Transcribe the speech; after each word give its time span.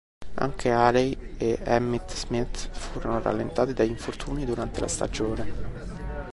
Anche 0.39 0.71
Haley 0.71 1.15
e 1.37 1.59
Emmitt 1.61 2.09
Smith 2.09 2.69
furono 2.71 3.21
rallentati 3.21 3.73
dagli 3.75 3.91
infortuni 3.91 4.45
durante 4.45 4.79
la 4.79 4.87
stagione. 4.87 5.53